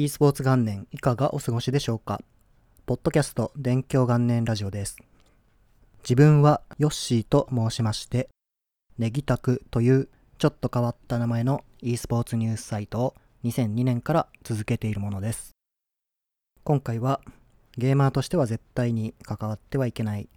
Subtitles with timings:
[0.00, 2.20] e スポーツ元年いかがお過ごしでしょうか？
[2.86, 4.96] ポッドキャスト勉強元年ラジオです。
[6.04, 8.28] 自分はヨッシーと申しまして、
[8.96, 10.08] ネギタクという
[10.38, 15.50] ちょっと変わった名前の e スポーツニュースサイトを2002年から続けているものです。
[16.62, 17.20] 今回は
[17.76, 20.28] ゲーマーとしては絶対に関わってはいけない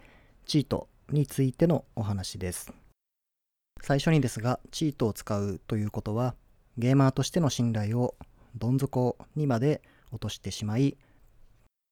[0.48, 2.74] チートについてのお話です。
[3.80, 6.34] 最初にですが、チートを使うということは、
[6.80, 8.16] ゲーマーとしての信頼を
[8.56, 9.82] どん底にまで
[10.12, 10.98] 落としてしまい、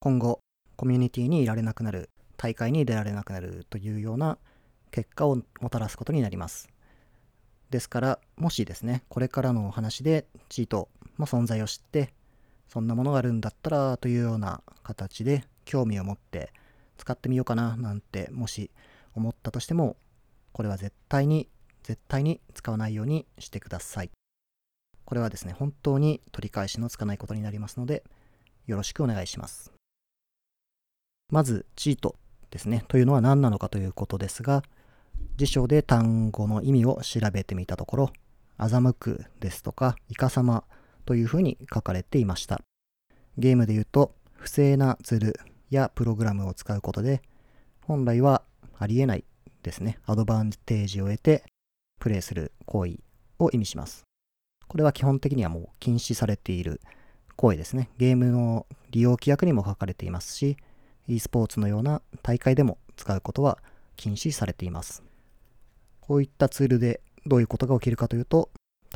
[0.00, 0.40] 今後
[0.76, 4.38] コミュニティにいられなくなる、大会に出られなくなるというような
[4.90, 6.68] 結果をもたらすことになります。
[7.70, 12.12] ですから、もしですね、これからのお話でチートの存在を知って、
[12.68, 16.52] そんなものがあるんだったらというような形で興味を持って
[16.98, 18.70] 使ってみようかななんてもし
[19.14, 19.96] 思ったとしても、
[20.52, 21.48] これは絶対に
[21.82, 24.10] 絶対に使わないようにしてください。
[25.10, 28.04] これはですね、本当に取り返しのつかないことになりますので、
[28.68, 29.72] よろしくお願いします。
[31.32, 32.14] まず、チート
[32.52, 32.84] ですね。
[32.86, 34.62] というのは何なのかということですが、
[35.36, 38.12] 辞書で単語の意味を調べてみたところ、
[38.56, 40.62] 欺くですとか、いかさま
[41.06, 42.60] というふうに書かれていました。
[43.36, 45.40] ゲームで言うと、不正なツール
[45.70, 47.20] やプログラムを使うことで、
[47.80, 48.44] 本来は
[48.78, 49.24] ありえない
[49.64, 51.42] ですね、アドバンテージを得て
[51.98, 53.00] プレイする行為
[53.40, 54.04] を意味します。
[54.70, 56.80] これは基本的にはもう禁止されている
[57.34, 57.90] 行為ですね。
[57.98, 60.56] ゲームの利用規約にも書かれていますし、
[61.08, 63.58] e スポーツのような大会でも使うことは
[63.96, 65.02] 禁止されています。
[65.98, 68.48] こういったツールでどういうことが起きるかというと、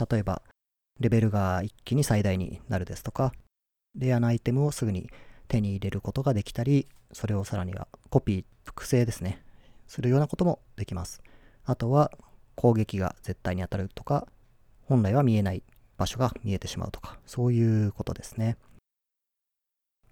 [0.08, 0.42] 例えば、
[1.00, 3.33] レベルが一気に最大になるですとか、
[3.97, 5.11] レアなアイテムをすぐに
[5.48, 9.42] 手に入れることができたり、それをさらにはコピー、複製ですね、
[9.88, 11.20] するようなこともできます。
[11.64, 12.12] あとは、
[12.55, 14.28] 攻撃が絶対に当たるとか、
[14.86, 15.62] 本来は見えない
[15.96, 18.56] 場所が見えてしまうとか、そういうことですね。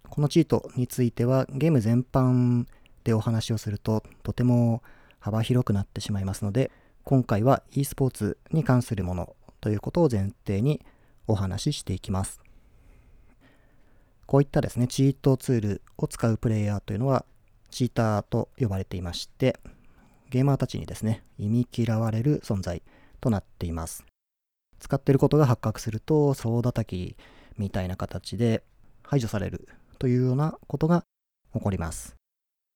[0.09, 2.67] このチートについてはゲーム全般
[3.05, 4.83] でお話をするととても
[5.21, 6.71] 幅広くなってしまいますので、
[7.05, 10.85] 今回は e スポーツに関するものということを前提に
[11.27, 12.41] お話ししていきます。
[14.27, 17.25] こういったですね、チートツールを使うプレイヤーというのは、
[17.71, 19.59] チーターと呼ばれていまして、
[20.31, 22.83] ゲーマーたちにですね、忌み嫌われる存在
[23.21, 24.05] となっています。
[24.83, 27.17] 使ってることが発覚すると、総叩き
[27.57, 28.65] みたいな形で
[29.05, 29.69] 排除される
[30.01, 31.05] というようなことが
[31.55, 32.17] 起こります。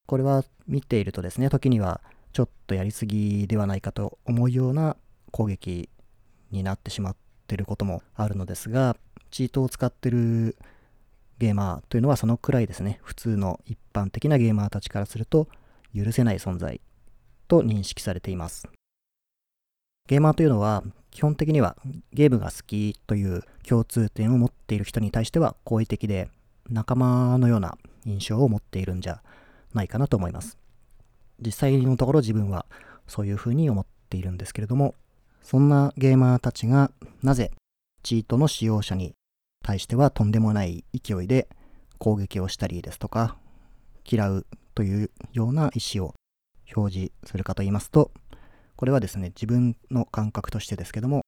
[0.06, 2.00] これは見ているとですね、時には
[2.32, 4.96] ちょっとやりすぎではないかと思うような
[5.32, 5.88] 攻撃
[6.52, 7.16] になってしまっ
[7.48, 8.96] ていることもあるのですが、
[9.32, 10.56] チートを使ってる
[11.38, 15.48] ゲーマーというのはそのくらいですね、普通の一般的なゲーマーたちからすると
[15.92, 16.80] 許せない存在
[17.48, 18.68] と認識されています。
[20.06, 21.76] ゲーマーというのは基本的には
[22.12, 26.28] ゲームが好きという共通点を持っている人に対しては好意的で
[26.68, 29.22] 仲間のような印象を持っているんじゃ
[29.74, 30.58] ないかなと思います。
[31.40, 32.66] 実際のところ自分は
[33.06, 34.94] そういうふうに思っているんですけれども、
[35.42, 36.90] そんなゲーマーたちが
[37.22, 37.50] なぜ
[38.02, 39.14] チートの使用者に
[39.64, 41.48] 対してはとんでもない勢いで
[41.98, 43.36] 攻撃をしたりですとか、
[44.08, 46.14] 嫌うというような意思を
[46.74, 48.10] 表示するかと言いますと、
[48.76, 51.22] これはですね、自分の感覚としてですけども、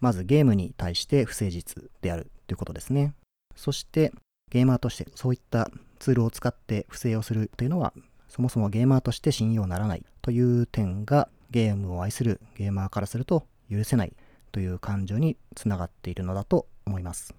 [0.00, 3.14] まずゲームに対して不誠実であるということですね。
[3.54, 4.12] そして、
[4.50, 7.94] ゲーマーとしてそういったツールを使って不正をするというのは、
[8.28, 14.12] そもそもゲーマーとして信用ならないという点がゲームを愛するゲーマーからすると許せない
[14.50, 17.34] という感情につながっているのだと思います。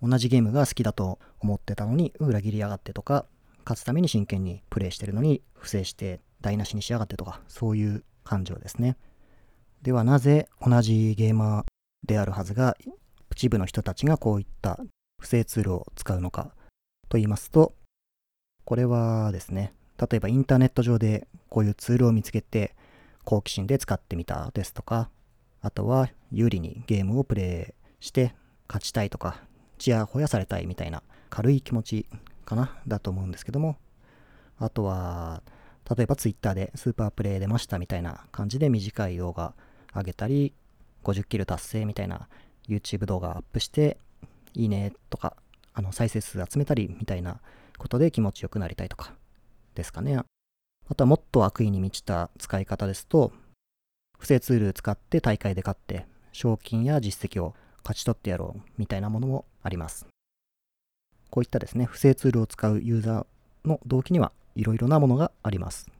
[0.00, 3.26] 同じゲームが好きだと思ってたのに裏切りやがってとか、
[3.64, 8.96] 勝つために真剣にプレイしてるのに不正して台無しにしやがってとか、そういう感情ですね。
[9.82, 11.64] ではなぜ同じゲーマー
[12.06, 12.76] であるはずが
[13.32, 14.78] 一部の人たちがこういった
[15.18, 16.52] 不正ツールを使うのか
[17.08, 17.74] と言いますと、
[18.64, 22.74] これはですね、例えばインターネット上でこういうツールを見つけて
[23.24, 25.10] 好奇心で使ってみたですとか、
[25.62, 28.34] あとは有利にゲームをプレイして
[28.68, 29.42] 勝ちたいとか、
[29.78, 32.06] ちやほやされたいみたいな軽い気持ち
[32.44, 33.76] かなだと思うんですけども、
[34.58, 35.42] あとは
[35.96, 39.54] 例えば Twitter でスーパープレイ出ましたみたいな感じで短い動画
[39.94, 40.52] 上げたり、
[41.02, 42.28] 50キル達成みたいな
[42.68, 43.98] YouTube 動画アップして、
[44.54, 45.34] いいねとか、
[45.74, 47.40] あの再生数集めたりみたいな
[47.76, 49.14] ことで気持ちよくなりたいとか
[49.74, 50.16] ですかね。
[50.88, 53.32] あとはもっと悪意に満ちた使い方ですと、
[54.18, 60.06] 不正ツール使って大会で勝って、賞金や実績を勝ち取ってやろうみたいなものもあります。
[61.30, 65.90] こういったですね、不正ツールを使うユーザーの動機にはいろいろなものがあります。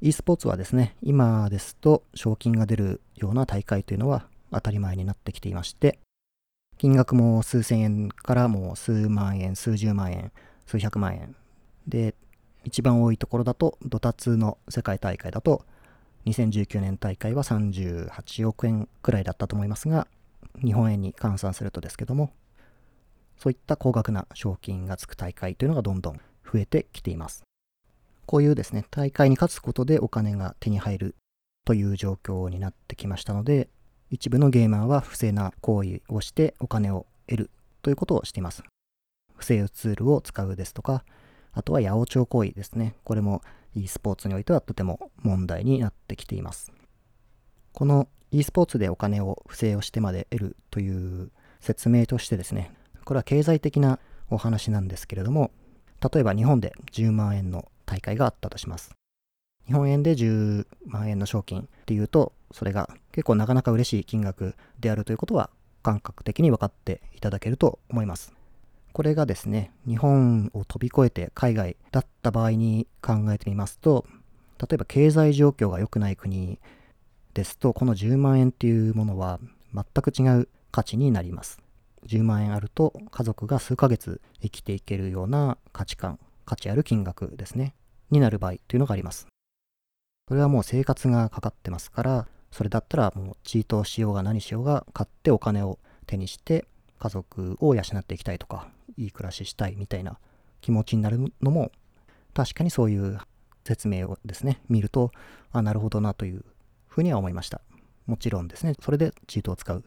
[0.00, 5.98] e スポーツはですね、今ですと賞金が出るような大会というのは当たり前になってきていまして、
[6.78, 10.32] 金額も数千円からもう数万円、数十万円、
[10.64, 11.36] 数百万円。
[11.86, 12.14] で、
[12.64, 15.64] 一番多いところだと、ドタツの世界大会だと、
[16.24, 20.06] 2019年大会は38億円くらいだったと思いますが、
[20.62, 22.32] 日本円に換算するとですけども、
[23.36, 26.20] そういった高額な賞金がつく大会というのがどんどん
[26.52, 27.44] 増えてきています。
[28.26, 31.14] こういうですね、大会に勝つことでお金が手に入る
[31.64, 33.68] という状況になってきましたので、
[34.10, 37.50] 一部のゲーマーは不正な行為をしてお金を得る
[37.82, 38.62] ということをしています。
[39.36, 41.04] 不正ツールを使うですとか、
[41.52, 42.94] あとは八百長行為ですね。
[43.04, 43.42] これも
[43.74, 46.72] e スポーツにおいてはとても問題になってきています。
[47.72, 51.30] この e スポーツでお金を不正をしてまで得るという
[51.60, 52.72] 説明としてですね、
[53.04, 53.98] これは経済的な
[54.28, 55.50] お話なんですけれども、
[56.00, 58.90] 例えば日本で10万円の大会があったとします。
[59.66, 65.50] 日本円で10万円の賞金っていうと、それが結構なかなか嬉しい金額であるということは
[65.82, 68.32] 感覚的に分かっていただけると思います。
[68.92, 74.04] これがですね、日本を飛び越えて海外だった場合に考えてみますと、
[74.58, 76.58] 例えば経済状況が良くない国
[77.34, 79.38] ですと、この10万円っていうものは
[79.72, 81.62] 全く違う価値になります。
[82.06, 87.74] 10万円あると家族が数ヶ月生きていけるような価値観、価値ある金額ですね、
[88.10, 89.26] になる場合というのがあります。
[90.28, 96.66] それはもう生活がかかってますから、それだったらもうチートしようが何しようが買ってお金を手にして
[96.98, 100.18] 家族を養っていきたいとか、いい暮らししたいみたいな
[100.60, 101.72] 気持ちになるのも、
[102.34, 103.18] 確かにそういう
[103.64, 105.10] 説明をですね、見ると、
[105.52, 106.44] あ、なるほどなという
[106.88, 107.60] ふうには思いました。
[108.06, 109.84] もちろんですね、それでチートを使う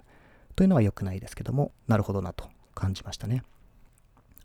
[0.55, 3.43] というのは良くないですけども、なるほどなと感じましたね。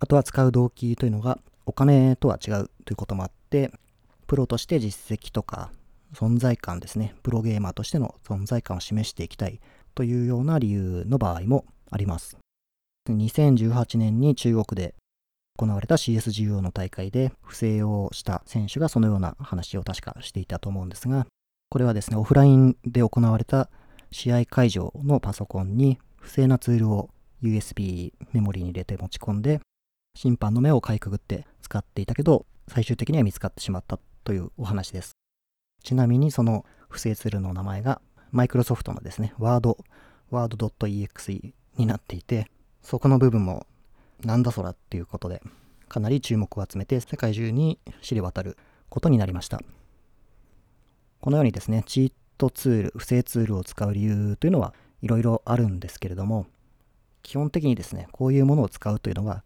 [0.00, 3.72] あとは使う動機というのが、お金とは違うということもあって、
[4.26, 5.70] プロとして実績とか
[6.14, 9.60] 存在感ですね、プロゲーマーとしての存在感を示していきたい
[9.94, 12.38] というような理由の場合もあります。
[13.08, 14.94] 2018年に中国で
[15.58, 21.26] 行われた CSGO の大会で不正をした選手がそのような話を確かしていたと思うんですが、
[21.70, 23.68] これはですね、オフラインで行われた
[24.10, 27.10] 試合会場のパソコンに不正なツールを
[27.42, 29.60] USB メモリに入れて持ち込んで、
[30.14, 35.12] 審判の目をかいくぐって使っていたけど、最終的には見つかってしまったというお話です。
[35.82, 38.00] ちなみにその不正ツールの名前が
[38.30, 39.78] マイクロソフトのですね、ワード、
[40.30, 42.50] ワード .exe になっていて、
[42.82, 43.66] そこの部分も
[44.24, 45.42] なんだそらっていうことで、
[45.88, 48.58] かなり注目を集めて世界中に知れ渡る
[48.88, 49.60] ことになりました。
[51.20, 56.46] このようにですね、チートツール、不正ツールを使う理由というのはいろいろあるんですけれども、
[57.22, 59.42] 基本的にですね、こういうものを使うというのは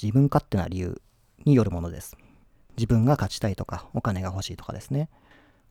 [0.00, 1.00] 自分勝手な理由
[1.44, 2.16] によるものです。
[2.76, 5.08] 自分が勝ちたいとか、お金が欲しいとかですね。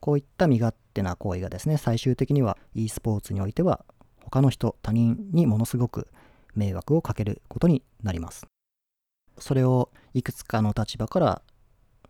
[0.00, 3.84] こういった身勝手な行為がですね、最終的には e スポーツにおいては
[4.22, 6.08] 他の人、他人にものすごく
[6.54, 8.46] 迷惑をかけることになります。
[9.38, 11.42] それをいくつかの立場から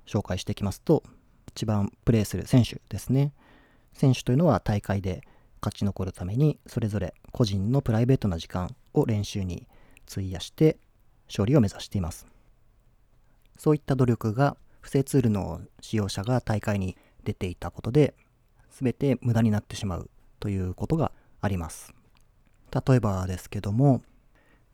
[0.07, 1.03] 紹介していきますと、
[1.49, 3.33] 一番プレーする選手ですね。
[3.99, 5.23] 選手というのは大会で
[5.61, 9.67] 勝ち残るためにそれぞれ個人のプライベートな時間を練習に
[10.11, 10.79] 費やして
[11.29, 12.27] 勝利を目指しています。
[13.59, 18.15] そういった努力が不正ツールの使用者が大会に出ていたことで
[18.71, 20.09] 全て無駄になってしまう
[20.39, 21.93] ということがあります。
[22.73, 24.03] 例えばですけども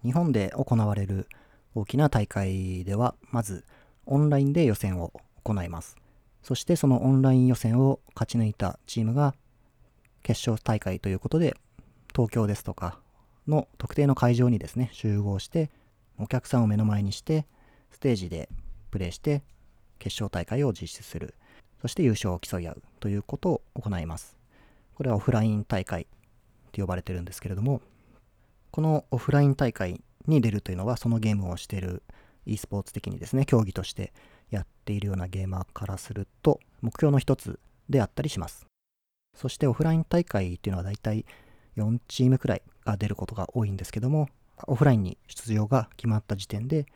[0.04, 1.28] 日本で行われる
[1.74, 3.64] 大きな大会では、まず
[4.06, 5.12] オンラインで予選を
[5.42, 5.96] 行います。
[6.44, 9.34] そしてそのオンライン予選を勝ち抜いたチームが
[10.22, 11.56] 決勝大会ということで、
[12.14, 12.98] 東京ですとか
[13.48, 15.70] の特定の会場にですね、集合して、
[16.18, 17.46] お客さんを目の前にして、
[17.90, 18.50] ステージで
[18.90, 19.42] プレーして、
[19.98, 21.34] 決勝大会を実施する。
[21.80, 24.36] そして優勝を競い合うということを行います。
[24.96, 26.06] これはオフライン大会
[26.72, 27.80] と呼ばれてるんですけれども、
[28.70, 32.02] このオフライン大会に出るというのは、そのゲームをしている
[32.44, 34.12] e スポーツ的にですね、競技として
[34.54, 37.58] やっているようなゲーマーからすると、目標の一つ
[37.88, 38.66] であったりします。
[39.34, 41.24] そしてオフライン大会っていうのはだいたい
[41.76, 44.28] 4チームくらいが出ることが多いんですけども、
[44.66, 46.86] オフラインに出場が決まった時点で、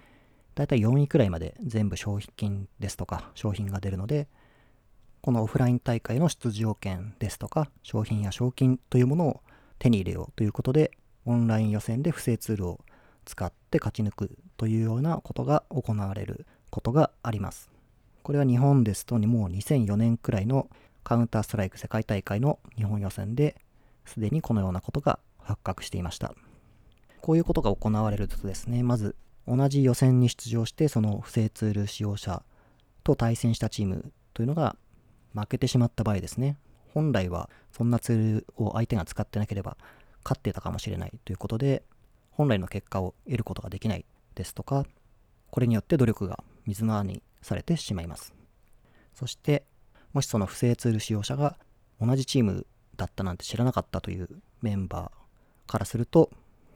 [0.54, 4.28] だいたい4位くらいまで全部商品ですとか商品が出るので、
[5.20, 9.40] このオフライン大会の出場権ですとか商品や賞金というものを
[9.78, 10.92] 手に入れようということで
[11.26, 12.80] オンライン予選で不正ツールを
[13.24, 16.46] 使って勝ち抜くというようなことが行われる
[16.78, 17.68] ことがあります。
[18.23, 20.68] これは日本ですともう2004年くらいの
[21.02, 23.56] カウンターストライク世界大会の日本予選で
[24.04, 26.35] すでにこのようなことが発覚していました。
[27.20, 29.16] こういうことが行われるとですね、まず
[29.49, 32.44] 同じ予選に出場してその不正ツール使用者
[33.02, 34.76] と対戦したチームというのが
[35.35, 36.56] 負けてしまった場合ですね、
[36.94, 39.76] 本来はそんなツールを相手が使ってなければ
[40.23, 41.82] 勝ってたかもしれないということで、
[42.30, 44.04] 本来の結果を得ることができない
[44.37, 44.87] ですとか、
[45.50, 48.34] これによって努力が水の泡にされてしまいます。
[49.14, 49.64] そして、
[50.12, 51.58] もしその不正ツール使用者が
[52.00, 54.28] 同じチームだったなんて知らなかったという
[54.60, 56.30] メンバーからすると、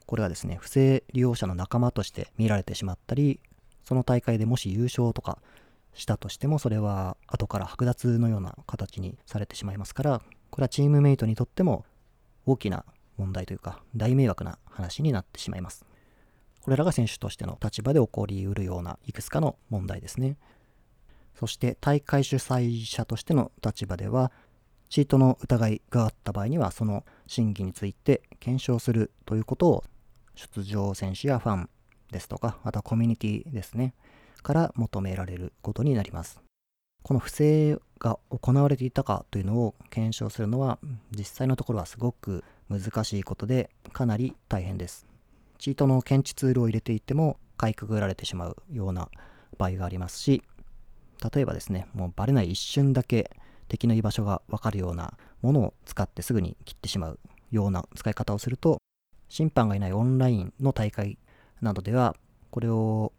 [0.06, 3.40] これはですね、不正利用者の仲間として見られてしまったり、
[3.84, 5.38] その大会でもし優勝とか
[5.94, 11.84] したとしても、それは後から剥奪のような形にされてしまいますから、これはチームメイトにとっても
[12.46, 12.84] 大きな
[13.18, 15.84] 問題というか、大迷惑な話になってしまいます。
[16.62, 20.37] これらが選手としての立場で起こりうるようないくつかの問題ですね。
[21.35, 24.31] そして大会主催者としての立場では、
[24.88, 29.85] チートの疑いがあった場合には、その審議について検証するということを、
[30.35, 31.71] 出場選手やファン
[32.11, 33.95] ですとか、またコミュニティですね、
[34.42, 36.40] から求められることになります。
[37.02, 40.78] この不正が行われていたかというのを検証するのは、
[41.11, 45.12] 実際のところはすごく難しいことで、かなり大変です。
[45.62, 49.09] チートの検知ツールを入れていっても、かいくぐられてしまうような
[49.59, 50.42] 場合がありますし、
[51.33, 53.31] 例えばですね、もうバレない一瞬だけ
[53.69, 57.21] 敵の居場所がわかるようなものを使ってすぐに切ってしまう
[57.52, 58.78] ような使い方をすると、
[59.28, 61.16] 審判がいないオンラインの大会
[61.61, 62.16] などでは、
[62.50, 63.12] これを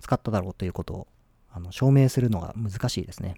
[0.00, 1.08] 使っただろうということを
[1.50, 3.34] あの証明するのが難しいですね。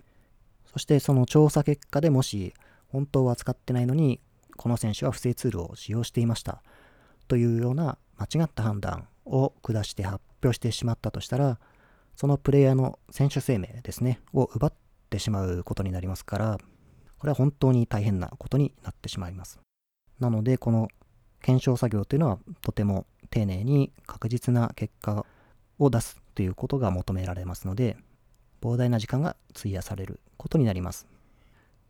[0.72, 2.54] そしてその調査結果でもし
[2.86, 4.20] 本当は使ってないのに
[4.56, 6.62] この選手は不正ツールを使用していました
[7.26, 11.58] というような間違った判断を下して発表してしまったとしたら
[12.16, 14.72] そのプレイヤーの選手生命ですねを奪っ
[15.10, 16.58] てしまうことになりますから
[17.18, 19.60] これは本当に大変なことになってしまいます
[20.20, 20.88] なのでこの
[21.42, 25.26] 検証作業というのはとても丁寧に確実な結果
[25.78, 27.96] を出すということが求められますので、
[28.62, 31.06] 膨大な時間が費やされることになります。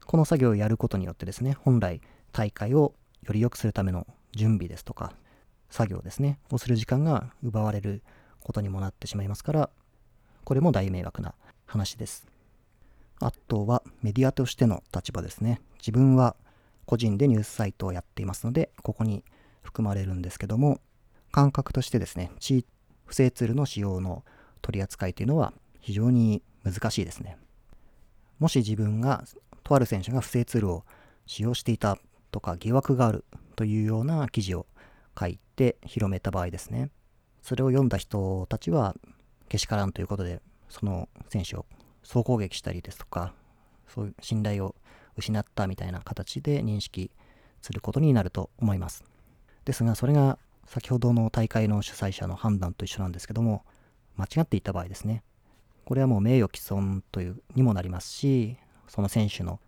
[0.06, 2.00] この作業をやることによってですね、本来
[2.32, 5.12] 大会をより良くするための準備ですとか、
[5.74, 8.04] 作業ですね、をする時間が奪われる
[8.38, 9.70] ことにもなってしまいますから、
[10.44, 11.34] これも大迷惑な
[11.66, 12.28] 話です。
[13.18, 15.60] あとはメディアとしての立場ですね。
[15.78, 16.36] 自分は
[16.86, 19.24] 個人でニュースサイトをやっていますので、ここに
[19.62, 20.80] 含まれるんですけども、
[21.32, 22.30] 感覚としてですね、
[23.04, 24.24] 不正ツールの使用の
[24.62, 27.36] 取り扱いというのは非常に難しいですね。
[28.38, 29.24] もし自分が
[29.64, 30.84] とある選手が不正ツールを
[31.26, 31.98] 使用していた
[32.30, 33.24] とか疑惑がある
[33.56, 34.66] というような記事を
[35.18, 36.90] 書いて広めた場合ですね。
[37.42, 38.94] それを読んだ人たちは
[39.48, 41.66] けしからんということでその選手を
[42.02, 43.34] 総攻撃したりですとか
[43.88, 44.74] そういう信頼を
[45.16, 47.10] 失ったみたいな形で認識
[47.62, 49.04] することになると思います。
[49.64, 53.64] ですがそれが先ほどの大会の主催者の判断と一緒なんですけども
[54.16, 55.22] 間違っていた場合ですね。
[55.84, 58.56] これはもう名誉毀損というにもなりますし、
[58.88, 59.60] その選手の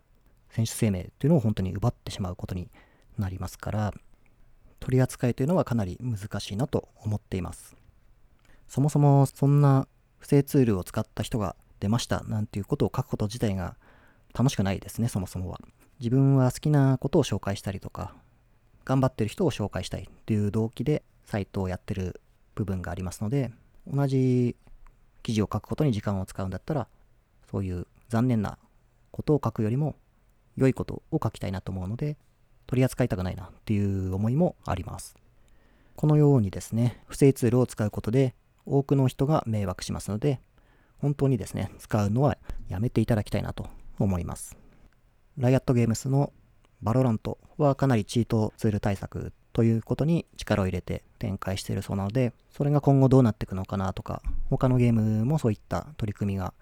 [0.50, 2.71] 選手生命というのを本当に奪ってしまうことに
[3.19, 3.95] なりますから、
[4.80, 7.76] 取り扱いというのはかなり難しいなと思っています。
[8.68, 9.87] そもそもそんな
[10.18, 13.76] 不正ツールを使った人が出ましたなんていうことを書くこと自体が
[14.35, 15.61] 楽しくないですね、そもそもは。
[15.99, 18.14] 自分は好きなことを紹介したりとか、
[18.85, 22.21] 頑張ってる人を紹介したいっていう動機でサイトをやってる
[22.54, 23.50] 部分がありますので、
[23.87, 24.56] 同じ
[25.23, 26.87] 記事を書くことに時間を使うんだったら、
[27.50, 28.59] そういう残念な
[29.11, 29.97] ことを書くよりも、
[30.56, 32.16] 良いことを書きたいなと思うので、
[32.66, 35.16] 取り扱いたくないなっていう思いもあります。
[35.94, 38.35] このようにですね、不正ツールを使うことで、
[38.66, 40.40] 多くの人が迷惑しますので、
[40.99, 42.37] 本当にですね、使うのは
[42.68, 43.66] やめていただきたいなと
[43.99, 44.56] 思います。
[45.38, 46.32] Riot Games の
[46.83, 56.52] VALORANT はかなりチートツール対策ということに力を入れて展開しているそうなので、それが今後どうなっていくのかなとか、他のゲームもそういった取り組みが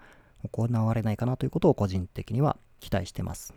[0.49, 3.53] 行われないかなということを個人的には期待してます。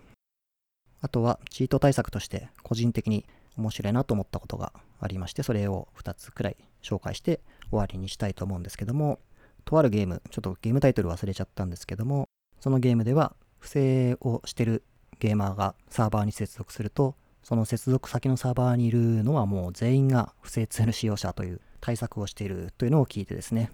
[1.01, 3.25] あとは、チート対策として個人的に
[3.57, 7.41] 面白いなと思ったことがありまして、それを2つくらい紹介して
[7.71, 9.21] 終わりにしたいと思うんですけども、
[9.65, 12.29] とあるゲーム、ちょっとゲームタイトル忘れちゃったんですけども、
[12.61, 14.83] そのゲームでは不正をしてる
[15.21, 23.71] ゲーマーがサーバーに接続すると、その接続先のサーバーにいるのはもう全員が不正ツール使用者という対策をしているというのを聞いてですね、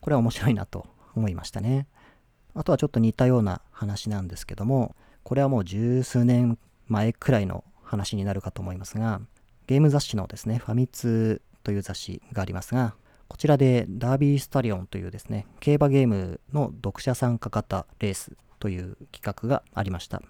[0.00, 1.86] これは面白いなと思いましたね。
[2.54, 6.58] あとはちょっと似たような話なんですけども、これはもう十数年
[6.88, 9.20] 前くらいの話になるかと思いますが、
[9.66, 12.94] ゲーム雑誌のですね、ファミ通という雑誌がありますが、
[13.28, 20.22] こちらでダービースタリオンというですね、競馬ゲームの読者参加型レースという企画がありました。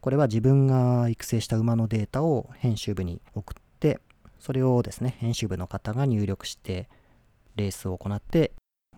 [0.00, 4.00] これは自分が育成した馬のデータを編集部に送って、
[4.38, 6.88] それをですね、編集部の方が入力して、
[7.56, 8.52] レースを行って、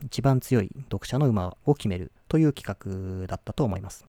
[0.04, 4.04] 一番強い読者の馬を決めるという企画だったと思います。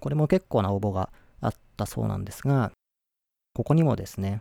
[0.00, 1.10] これも結構な応募が
[1.42, 2.72] あったそうなんですが、
[3.54, 4.40] ここにもですね、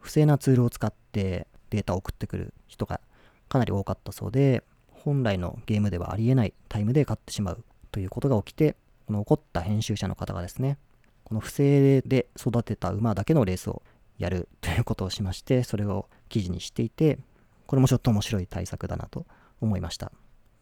[0.00, 3.00] 不正なツールを使ってデータを送ってくる人が
[3.48, 8.74] かなり多かったそうで、本来のゲームではありえないタイムで勝ってしまうということが起きて、
[9.06, 10.78] この怒った編集者の方がですね、
[11.24, 13.82] この不正で育てた馬だけのレースを
[14.18, 17.18] やるということをしまして、それを記事にしていて、
[17.66, 19.26] これもちょっと面白い対策だなと
[19.60, 20.10] 思いました。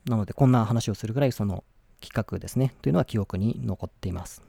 [0.07, 1.65] なので、こんな話をするぐらいその
[2.01, 4.43] 企画ですね、というのは記憶に残っています。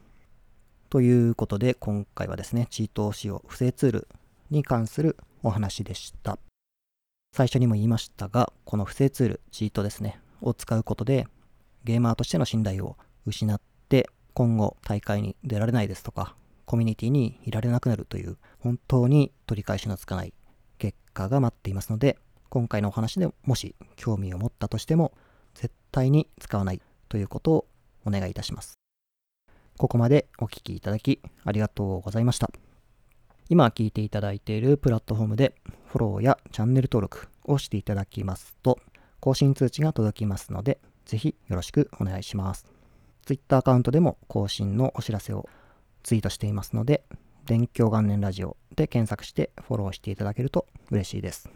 [0.89, 4.07] ということで、今回はですね、チート使用不正ツール
[4.49, 6.39] に関するお話でした。
[7.33, 11.27] 最初にも言いましたが、この不正ツール、チートですね、を使うことで、
[11.83, 20.33] ゲーマーとしての信頼を失って、今後大会に出られないですとか、コミュニティにいられなくなるという、本当に取り返しのつかない
[20.77, 22.17] 結果が待っていますので、
[22.49, 25.11] 今回のお話でもし興味を持ったとしても、
[25.53, 27.67] 絶対に使わないということを
[28.05, 28.86] お願いいたします。
[29.77, 32.49] ここまでお聴きいただきありがとうございました。
[33.49, 35.55] 今聞いていただいているプラットフォームで
[35.85, 38.79] フォローやチャンネル登録をしていただきますと
[39.19, 42.65] 更新通知が届きますのでぜひよろしくお願いします。
[43.25, 45.47] Twitter アカウントでも更新のお知らせを
[46.03, 47.03] ツイートしていますので
[47.45, 51.49] 勉強元年ラジオで検索してフォローしていただけると嬉しいです。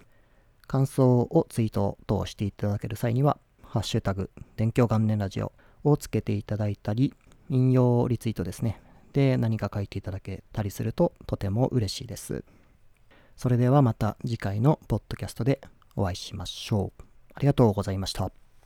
[0.71, 5.51] 感想をツイート等していただける際には、ハッシュタグ、勉強元年ラジオ
[5.83, 7.13] をつけていただいたり、
[7.51, 8.81] 引用リツイートですね。
[9.13, 12.43] で、何か書いていただけたりするととても嬉しいです。
[13.35, 15.61] それではまた次回のポッドキャストで
[15.95, 17.03] お会いしましょう。
[17.33, 18.31] ありがとうございました。